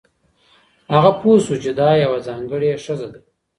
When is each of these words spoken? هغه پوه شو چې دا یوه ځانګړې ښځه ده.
هغه 0.93 1.11
پوه 1.19 1.37
شو 1.45 1.55
چې 1.63 1.71
دا 1.79 1.89
یوه 2.03 2.19
ځانګړې 2.27 2.81
ښځه 2.83 3.07
ده. 3.13 3.19